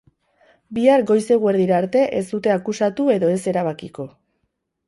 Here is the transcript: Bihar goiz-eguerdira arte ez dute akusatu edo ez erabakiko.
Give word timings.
Bihar 0.77 1.03
goiz-eguerdira 1.11 1.75
arte 1.83 2.03
ez 2.21 2.23
dute 2.31 2.57
akusatu 2.57 3.07
edo 3.19 3.33
ez 3.37 3.41
erabakiko. 3.53 4.09